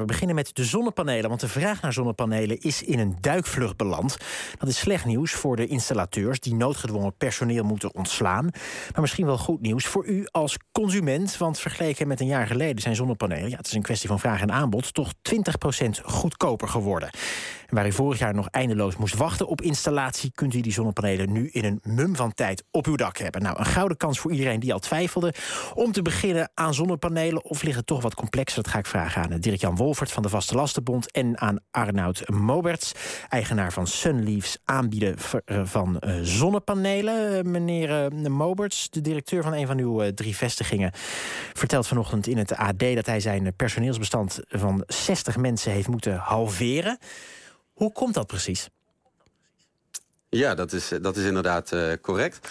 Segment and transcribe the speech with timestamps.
[0.00, 4.16] We beginnen met de zonnepanelen, want de vraag naar zonnepanelen is in een duikvlucht beland.
[4.58, 8.48] Dat is slecht nieuws voor de installateurs die noodgedwongen personeel moeten ontslaan.
[8.92, 12.82] Maar misschien wel goed nieuws voor u als consument, want vergeleken met een jaar geleden
[12.82, 17.10] zijn zonnepanelen, ja, het is een kwestie van vraag en aanbod, toch 20% goedkoper geworden.
[17.66, 21.32] En waar u vorig jaar nog eindeloos moest wachten op installatie, kunt u die zonnepanelen
[21.32, 23.42] nu in een mum van tijd op uw dak hebben.
[23.42, 25.34] Nou, een gouden kans voor iedereen die al twijfelde
[25.74, 28.62] om te beginnen aan zonnepanelen, of ligt het toch wat complexer?
[28.62, 32.28] Dat ga ik vragen aan Dirk Jan Wolfert van de Vaste Lastenbond en aan Arnoud
[32.28, 32.92] Moberts,
[33.28, 37.46] eigenaar van Sunleaves, aanbieden eh, van uh, zonnepanelen.
[37.46, 40.90] Uh, meneer Moberts, de directeur van een van uw drie vestigingen,
[41.52, 46.98] vertelt vanochtend in het AD dat hij zijn personeelsbestand van 60 mensen heeft moeten halveren.
[47.72, 48.68] Hoe komt dat precies?
[50.28, 52.48] Ja, dat is, dat is inderdaad correct.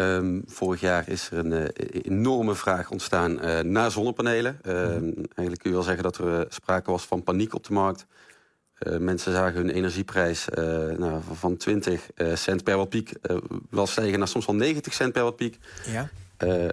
[0.00, 1.64] Um, vorig jaar is er een uh,
[2.02, 4.58] enorme vraag ontstaan uh, naar zonnepanelen.
[4.66, 8.06] Uh, Eigenlijk kun je wel zeggen dat er sprake was van paniek op de markt.
[8.98, 10.46] mensen zagen hun energieprijs
[10.98, 13.12] nou, van 20 cent per wattpiek
[13.70, 15.58] wel stijgen naar soms wel 90 cent per wattpiek.
[15.86, 16.08] Ja.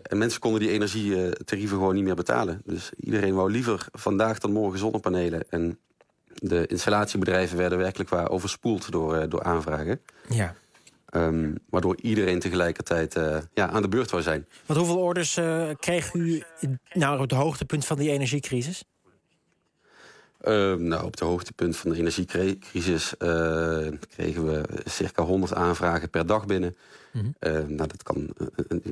[0.03, 2.61] en mensen konden die energietarieven gewoon niet meer betalen.
[2.65, 5.43] Dus iedereen wou liever vandaag dan morgen zonnepanelen.
[5.49, 5.79] En
[6.33, 10.01] de installatiebedrijven werden werkelijk waar overspoeld door, door aanvragen.
[10.29, 10.55] Ja.
[11.15, 14.47] Um, waardoor iedereen tegelijkertijd uh, ja, aan de beurt zou zijn.
[14.65, 16.43] Want hoeveel orders uh, kreeg u
[16.93, 18.83] nou, op het hoogtepunt van die energiecrisis?
[20.41, 26.25] Uh, nou, op het hoogtepunt van de energiecrisis uh, kregen we circa 100 aanvragen per
[26.25, 26.75] dag binnen.
[27.11, 27.75] Mm -hmm.
[27.75, 28.33] nou, dat kan,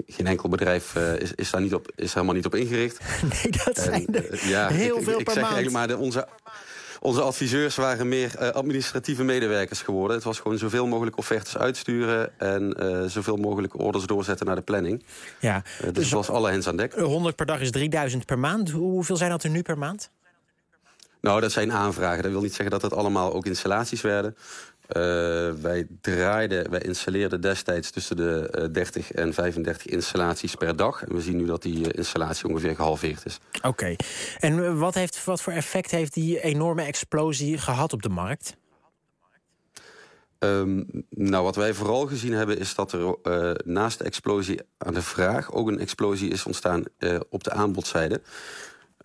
[0.07, 2.99] geen enkel bedrijf is, is daar niet op, is helemaal niet op ingericht.
[3.33, 5.55] Nee, dat zijn er ja, heel ik, veel ik, per ik maand.
[5.55, 6.27] Zeg maar, de, onze,
[7.05, 10.15] onze adviseurs waren meer uh, administratieve medewerkers geworden.
[10.15, 12.39] Het was gewoon zoveel mogelijk offertes uitsturen...
[12.39, 15.03] en uh, zoveel mogelijk orders doorzetten naar de planning.
[15.39, 16.93] Ja, uh, dus, dus was alle hens aan dek.
[16.93, 18.69] 100 per dag is 3000 per maand.
[18.69, 20.09] Hoeveel zijn dat er nu per maand?
[21.21, 22.23] Nou, dat zijn aanvragen.
[22.23, 24.35] Dat wil niet zeggen dat het allemaal ook installaties werden.
[24.89, 31.03] Uh, wij draaiden, wij installeerden destijds tussen de uh, 30 en 35 installaties per dag.
[31.03, 33.39] En we zien nu dat die uh, installatie ongeveer gehalveerd is.
[33.57, 33.67] Oké.
[33.67, 33.97] Okay.
[34.39, 38.55] En wat, heeft, wat voor effect heeft die enorme explosie gehad op de markt?
[40.39, 44.93] Um, nou, wat wij vooral gezien hebben is dat er uh, naast de explosie aan
[44.93, 45.51] de vraag...
[45.51, 46.83] ook een explosie is ontstaan
[47.29, 48.21] op de aanbodzijde.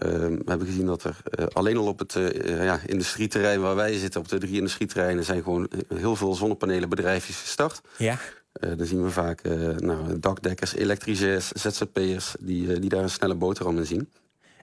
[0.06, 3.75] Uh, we hebben gezien dat er uh, alleen al op het uh, ja, industrieterrein waar
[3.75, 4.21] wij zitten...
[4.21, 7.81] op de drie industrieterreinen zijn gewoon heel veel zonnepanelenbedrijfjes gestart.
[7.97, 8.19] Ja.
[8.53, 9.43] dan zien we vaak
[9.78, 12.34] nou, dakdekkers, elektriciërs, ZZP'ers...
[12.41, 14.09] Die, die daar een snelle boterham in zien.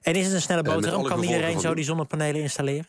[0.02, 1.02] En is het een snelle boterham?
[1.02, 2.86] kan iedereen zo die zonnepanelen installeren?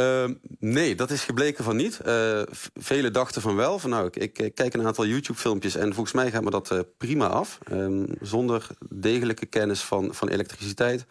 [0.00, 2.00] Uh, nee, dat is gebleken van niet.
[2.06, 2.42] Uh,
[2.74, 3.78] velen dachten van wel.
[3.78, 6.72] Van, nou, ik, ik, ik kijk een aantal YouTube-filmpjes en volgens mij gaat me dat
[6.72, 7.58] uh, prima af.
[7.72, 11.06] Um, zonder degelijke kennis van, van elektriciteit.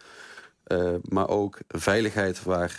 [0.66, 2.76] Uh, maar ook veiligheid waar,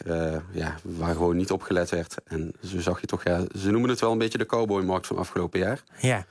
[0.51, 2.15] ja, waar gewoon niet op gelet werd.
[2.23, 5.17] En zo zag je toch, ja, ze noemen het wel een beetje de cowboymarkt van
[5.17, 5.83] afgelopen jaar.
[5.99, 6.25] Ja.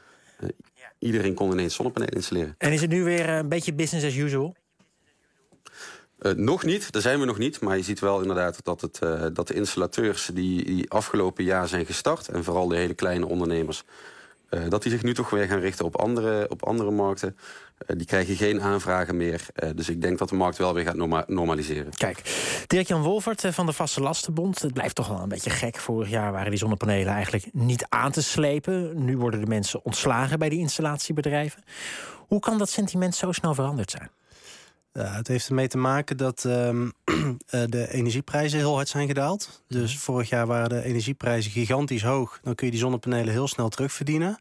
[0.99, 2.55] iedereen kon ineens zonnepanelen installeren.
[2.59, 4.55] En is het nu weer een beetje business as usual?
[6.23, 7.61] Uh, nog niet, daar zijn we nog niet.
[7.61, 11.69] Maar je ziet wel inderdaad dat, het, uh, dat de installateurs die, die afgelopen jaar
[11.69, 12.29] zijn gestart...
[12.29, 13.83] en vooral de hele kleine ondernemers...
[14.51, 17.37] Uh, dat die zich nu toch weer gaan richten op andere, op andere markten.
[17.87, 19.47] die krijgen geen aanvragen meer.
[19.75, 21.93] dus ik denk dat de markt wel weer gaat norma normaliseren.
[21.95, 22.23] Kijk,
[22.67, 24.63] Dirk-Jan Wolfert van de Vaste Lastenbond.
[24.63, 25.77] Het blijft toch wel een beetje gek.
[25.77, 29.05] Vorig jaar waren die zonnepanelen eigenlijk niet aan te slepen.
[29.05, 31.63] Nu worden de mensen ontslagen bij die installatiebedrijven.
[32.17, 34.11] Hoe kan dat sentiment zo snel veranderd zijn?
[34.93, 36.93] Ja, het heeft ermee te maken dat um,
[37.67, 39.63] de energieprijzen heel hard zijn gedaald.
[39.69, 42.41] Dus vorig jaar waren de energieprijzen gigantisch hoog.
[42.43, 44.39] Dan kun je die zonnepanelen heel snel terugverdienen.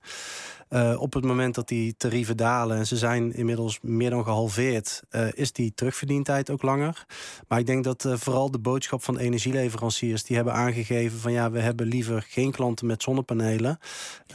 [0.70, 5.04] Uh, op het moment dat die tarieven dalen, en ze zijn inmiddels meer dan gehalveerd,
[5.12, 7.06] uh, is die terugverdientijd ook langer.
[7.48, 11.52] Maar ik denk dat uh, vooral de boodschap van energieleveranciers, die hebben aangegeven van ja,
[11.52, 13.80] we hebben liever geen klanten met zonnepanelen.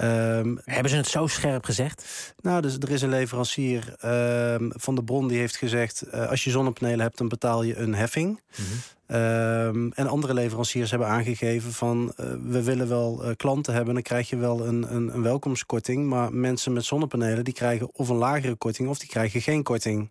[0.00, 2.34] Um, hebben ze het zo scherp gezegd?
[2.40, 6.50] Nou, dus er is een leverancier ehm, van de bron die heeft gezegd, als je
[6.50, 8.28] zonnepanelen hebt, dan betaal je een heffing.
[8.28, 8.78] Mm -hmm.
[9.06, 14.02] Um, en andere leveranciers hebben aangegeven van uh, we willen wel uh, klanten hebben, dan
[14.02, 16.06] krijg je wel een, een, een, welkomstkorting.
[16.06, 20.10] Maar mensen met zonnepanelen die krijgen of een lagere korting of die krijgen geen korting.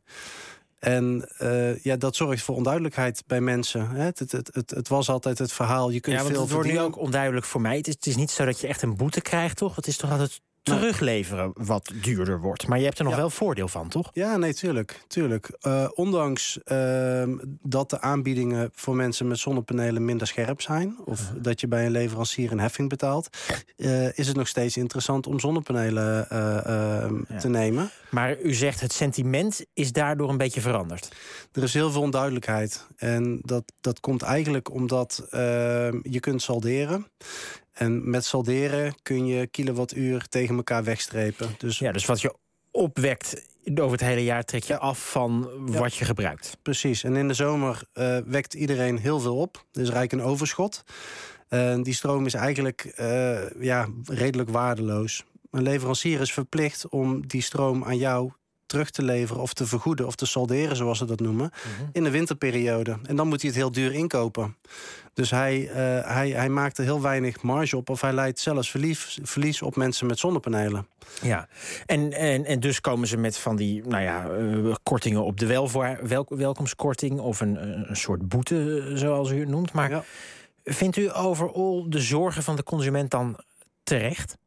[0.79, 3.89] En uh, ja, dat zorgt voor onduidelijkheid bij mensen.
[3.89, 5.89] Het, het, het, het, het was altijd het verhaal.
[5.89, 7.77] Je kunt ja, want veel het wordt nu ook onduidelijk voor mij.
[7.77, 9.75] Het is, het is niet zo dat je echt een boete krijgt, toch?
[9.75, 12.67] Het is toch altijd terugleveren wat duurder wordt.
[12.67, 14.09] Maar je hebt er nog wel voordeel van, toch?
[14.13, 15.03] Ja, nee, tuurlijk.
[15.07, 15.51] tuurlijk.
[15.61, 17.23] Uh, ondanks uh,
[17.61, 20.95] dat de aanbiedingen voor mensen met zonnepanelen minder scherp zijn...
[21.05, 23.29] of dat je bij een leverancier een heffing betaalt...
[23.77, 27.37] Uh, is het nog steeds interessant om zonnepanelen ja.
[27.39, 27.89] te nemen.
[28.09, 31.15] Maar u zegt het sentiment is daardoor een beetje veranderd.
[31.51, 32.87] Er is heel veel onduidelijkheid.
[32.95, 35.27] En dat, dat komt eigenlijk omdat
[36.01, 37.07] je kunt salderen...
[37.73, 41.55] En met salderen kun je kilowattuur tegen elkaar wegstrepen.
[41.57, 42.33] Dus, ja, dus wat je
[42.71, 46.57] opwekt over het hele jaar trek je af van wat je gebruikt.
[46.61, 47.03] Precies.
[47.03, 49.55] En in de zomer uh, wekt iedereen heel veel op.
[49.55, 50.83] Er is eigenlijk een overschot.
[51.49, 55.23] Uh, die stroom is eigenlijk uh, ja, redelijk waardeloos.
[55.51, 58.31] Een leverancier is verplicht om die stroom aan jou
[58.73, 61.89] terug te leveren of te vergoeden of te salderen, zoals ze dat noemen, mhm.
[61.91, 62.97] in de winterperiode.
[63.03, 64.55] En dan moet hij het heel duur inkopen.
[65.13, 65.75] Dus hij, uh,
[66.07, 69.75] hij, hij maakt er heel weinig marge op, of hij leidt zelfs verlies, verlies op
[69.75, 70.87] mensen met zonnepanelen.
[71.21, 71.47] Ja,
[71.85, 75.45] en, en, en dus komen ze met van die nou ja, uh, kortingen op de
[75.45, 79.73] welvoor, wel, welkomstkorting of een, een soort boete, zoals u het noemt.
[79.73, 80.03] Maar ja.
[80.63, 83.37] vindt u overal de zorgen van de consument dan
[83.83, 84.37] terecht?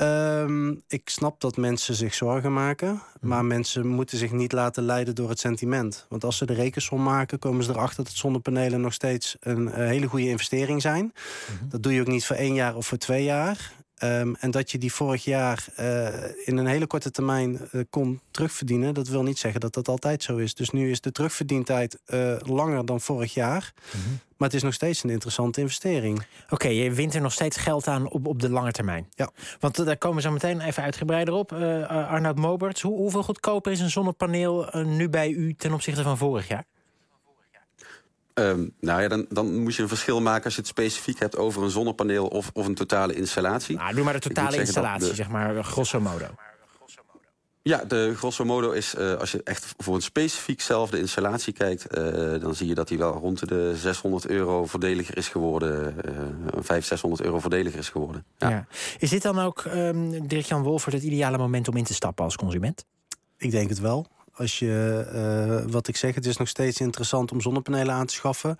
[0.00, 2.88] Um, ik snap dat mensen zich zorgen maken.
[2.88, 3.28] Mhm.
[3.28, 6.06] Maar mensen moeten zich niet laten leiden door het sentiment.
[6.08, 9.88] Want als ze de rekensom maken, komen ze erachter dat zonnepanelen nog steeds een, een
[9.88, 11.12] hele goede investering zijn.
[11.14, 11.68] Mhm.
[11.68, 13.72] Dat doe je ook niet voor één jaar of voor twee jaar.
[14.02, 16.06] Um, en dat je die vorig jaar uh,
[16.44, 20.22] in een hele korte termijn uh, kon terugverdienen, dat wil niet zeggen dat dat altijd
[20.22, 20.54] zo is.
[20.54, 23.72] Dus nu is de terugverdientijd uh, langer dan vorig jaar.
[23.94, 24.18] Mm -hmm.
[24.36, 26.18] Maar het is nog steeds een interessante investering.
[26.18, 29.08] Oké, okay, je wint er nog steeds geld aan op, op de lange termijn.
[29.14, 29.30] Ja.
[29.60, 31.52] Want daar komen we zo meteen even uitgebreider op.
[31.52, 36.48] Arnoud Moberts, hoe, hoeveel goedkoper is een zonnepaneel nu bij u ten opzichte van vorig
[36.48, 36.64] jaar?
[38.38, 41.36] Um, nou ja, dan, dan moet je een verschil maken als je het specifiek hebt
[41.36, 43.76] over een zonnepaneel of, of een totale installatie.
[43.76, 46.26] Nou, doe maar de totale installatie, zeg maar, grosso modo.
[47.62, 51.98] Ja, de grosso modo is, uh, als je echt voor een specifiekzelfde installatie kijkt...
[51.98, 55.96] Uh, dan zie je dat die wel rond de 600 euro voordeliger is geworden.
[56.08, 56.12] Uh,
[56.46, 58.24] 500, 600 euro voordeliger is geworden.
[58.38, 58.48] Ja.
[58.48, 58.66] ja.
[58.98, 62.36] Is dit dan ook, um, Dirk-Jan Wolfert, het ideale moment om in te stappen als
[62.36, 62.84] consument?
[63.36, 64.06] Ik denk het wel
[64.36, 65.06] als je,
[65.66, 68.56] uh, wat ik zeg, het is nog steeds interessant om zonnepanelen aan te schaffen.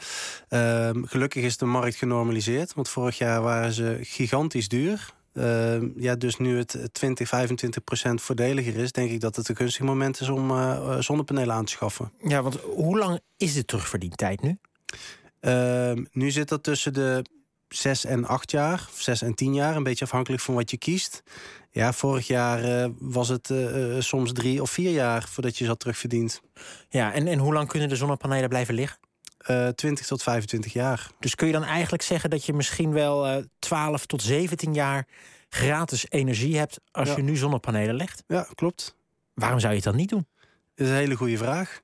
[0.49, 5.15] Uh, gelukkig is de markt genormaliseerd, want vorig jaar waren ze gigantisch duur.
[5.33, 9.57] Uh, ja, dus nu het 20, 25 procent voordeliger is, denk ik dat het een
[9.57, 12.13] gunstig moment is om uh, zonnepanelen aan te schaffen.
[12.23, 14.59] Ja, want hoe lang is de terugverdientijd nu?
[15.41, 17.25] Ehm, nu zit dat tussen de
[17.69, 21.23] 6 en 8 jaar, 6 en 10 jaar, een beetje afhankelijk van wat je kiest.
[21.71, 25.81] Ja, vorig jaar uh, was het uh, soms drie of vier jaar voordat je zat
[25.81, 26.41] terugverdiend.
[26.89, 28.99] Ja, en, en hoe lang kunnen de zonnepanelen blijven liggen?
[29.51, 31.11] Uh, 20 tot 25 jaar.
[31.19, 35.07] Dus kun je dan eigenlijk zeggen dat je misschien wel 12 tot 17 jaar
[35.49, 38.23] gratis energie hebt als je nu zonnepanelen legt?
[38.27, 38.97] Ja, klopt.
[39.35, 40.27] Waarom zou je het dan niet doen?
[40.75, 41.81] Dat is een hele goede vraag.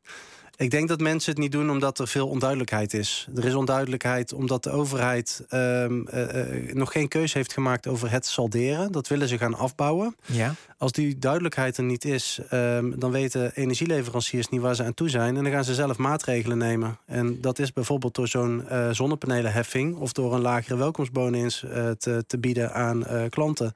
[0.56, 3.28] Ik denk dat mensen het niet doen omdat er veel onduidelijkheid is.
[3.37, 8.26] Er is onduidelijkheid omdat de overheid um, uh, nog geen keuze heeft gemaakt over het
[8.26, 8.93] salderen.
[8.93, 10.16] Dat willen ze gaan afbouwen.
[10.26, 10.54] Ja.
[10.78, 15.08] Als die duidelijkheid er niet is, um, dan weten energieleveranciers niet waar ze aan toe
[15.08, 15.37] zijn.
[15.37, 16.98] En dan gaan ze zelf maatregelen nemen.
[17.06, 22.25] En dat is bijvoorbeeld door zo'n uh, zonnepanelenheffing of door een lagere welkomstbonus uh, te,
[22.26, 23.75] te, bieden aan klanten.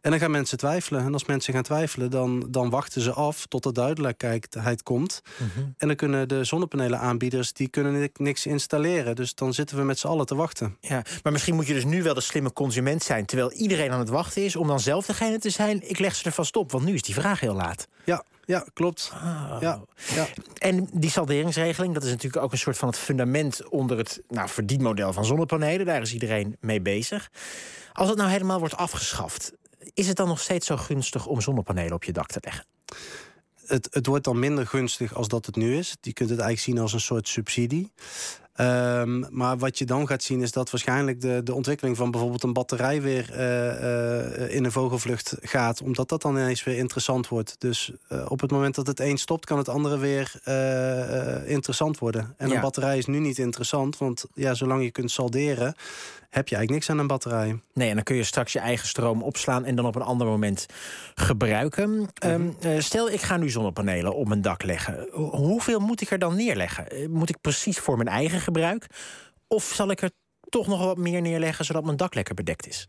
[0.00, 1.04] En dan gaan mensen twijfelen.
[1.04, 5.22] En als mensen gaan twijfelen, dan, dan wachten ze af tot de duidelijkheid komt.
[5.38, 5.74] Mm -hmm.
[5.76, 9.16] En dan kunnen de zonnepanelenaanbieders die kunnen niks installeren.
[9.16, 10.76] Dus dan zitten we met z'n allen te wachten.
[10.80, 13.26] Ja, maar misschien moet je dus nu wel de slimme consument zijn...
[13.26, 15.90] terwijl iedereen aan het wachten is, om dan zelf degene te zijn...
[15.90, 17.88] ik leg ze er vast op, want nu is die vraag heel laat.
[18.04, 19.10] Ja, ja, klopt.
[19.14, 19.56] Oh.
[19.60, 19.80] Ja,
[20.14, 20.26] ja.
[20.58, 24.48] En die salderingsregeling, dat is natuurlijk ook een soort van het fundament onder het nou,
[24.48, 25.86] verdienmodel van zonnepanelen.
[25.86, 27.30] Daar is iedereen mee bezig.
[27.92, 29.52] Als het nou helemaal wordt afgeschaft,
[29.94, 32.66] is het dan nog steeds zo gunstig om zonnepanelen op je dak te leggen?
[33.66, 35.96] Het, het wordt dan minder gunstig als dat het nu is.
[36.00, 37.92] Je kunt het eigenlijk zien als een soort subsidie.
[38.60, 42.42] Um, maar wat je dan gaat zien is dat waarschijnlijk de, de ontwikkeling van bijvoorbeeld
[42.42, 45.82] een batterij weer uh, uh, in een vogelvlucht gaat.
[45.82, 47.54] Omdat dat dan ineens weer interessant wordt.
[47.58, 50.40] Dus uh, op het moment dat het een stopt, kan het andere weer
[51.46, 52.34] interessant worden.
[52.36, 52.54] En ja.
[52.54, 55.74] een batterij is nu niet interessant, want ja, zolang je kunt salderen,
[56.32, 57.60] heb je eigenlijk niks aan een batterij.
[57.72, 60.26] Nee, en dan kun je straks je eigen stroom opslaan en dan op een ander
[60.26, 60.66] moment
[61.14, 61.90] gebruiken.
[61.90, 62.54] Mm -hmm.
[62.64, 65.08] um, stel, ik ga nu zonnepanelen op mijn dak leggen.
[65.12, 67.10] Hoeveel moet ik er dan neerleggen?
[67.10, 68.86] Moet ik precies voor mijn eigen gebruik?
[69.48, 70.10] Of zal ik er
[70.48, 72.88] toch nog wat meer neerleggen zodat mijn dak lekker bedekt is?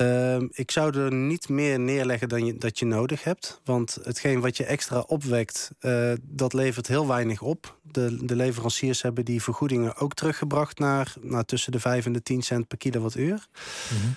[0.00, 3.60] Uh, ik zou er niet meer neerleggen dan je, dat je nodig hebt.
[3.64, 7.78] Want hetgeen wat je extra opwekt, uh, dat levert heel weinig op.
[7.82, 12.22] De, de leveranciers hebben die vergoedingen ook teruggebracht naar, naar tussen de 5 en de
[12.22, 13.46] 10 cent per kilowattuur.
[13.92, 14.16] Mm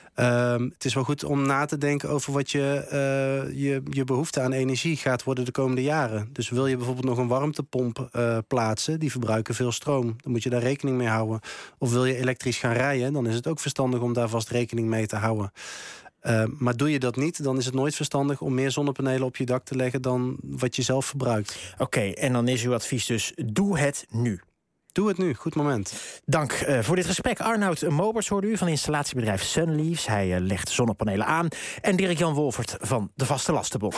[0.75, 4.41] het is wel goed om na te denken over wat je, uh, je, je behoefte
[4.41, 6.29] aan energie gaat worden de komende jaren.
[6.31, 10.15] Dus wil je bijvoorbeeld nog een warmtepomp uh, plaatsen, die verbruiken veel stroom.
[10.17, 11.39] Dan moet je daar rekening mee houden.
[11.77, 14.88] Of wil je elektrisch gaan rijden, dan is het ook verstandig om daar vast rekening
[14.88, 15.51] mee te houden.
[16.27, 19.36] Uh, maar doe je dat niet, dan is het nooit verstandig om meer zonnepanelen op
[19.36, 21.74] je dak te leggen dan wat je zelf verbruikt.
[21.77, 24.41] Oké, en dan is uw advies dus: doe het nu.
[24.91, 25.94] Doe het nu, goed moment.
[26.25, 27.39] Dank uh, voor dit gesprek.
[27.39, 30.08] Arnoud Mobers hoorde u van installatiebedrijf Sunleaves.
[30.08, 31.48] Hij uh, legt zonnepanelen aan.
[31.82, 33.94] En Dirk-Jan Wolfert van de Vaste Lastenbond.